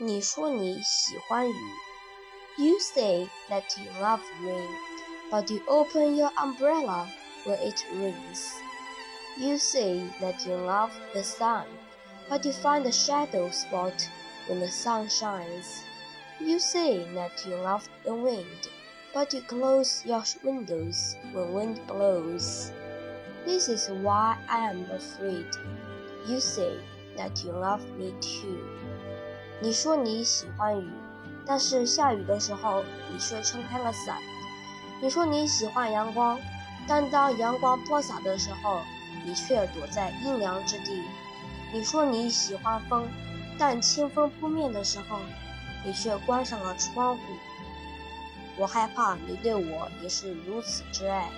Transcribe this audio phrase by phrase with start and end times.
[0.00, 1.54] 你说你喜欢雨。
[2.56, 4.68] You say that you love rain,
[5.30, 7.08] but you open your umbrella
[7.44, 8.52] when it rains.
[9.38, 11.66] You say that you love the sun,
[12.28, 14.08] but you find a shadow spot
[14.48, 15.84] when the sun shines.
[16.40, 18.68] You say that you love the wind,
[19.12, 22.72] but you close your windows when wind blows.
[23.44, 25.46] This is why I am afraid.
[26.26, 26.78] You say
[27.16, 28.78] that you love me too.
[29.63, 30.89] 你说你喜欢雨，
[31.45, 34.17] 但是下雨的时候你却撑开了伞。
[35.01, 36.37] 你说你喜欢阳光，
[36.85, 38.81] 但当阳光播洒的时候。
[39.25, 41.01] 你却躲在阴凉之地。
[41.71, 43.07] 你说你喜欢风，
[43.57, 45.17] 但清风扑面的时候，
[45.85, 47.21] 你却关上了窗户。
[48.57, 51.29] 我害怕你对我也是如此之爱。